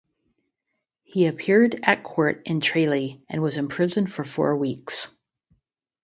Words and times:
He 1.03 1.27
appeared 1.27 1.79
at 1.83 2.01
court 2.01 2.47
in 2.47 2.59
Tralee 2.59 3.23
and 3.29 3.39
was 3.43 3.55
imprisoned 3.57 4.11
for 4.11 4.23
four 4.23 4.57
weeks. 4.57 5.13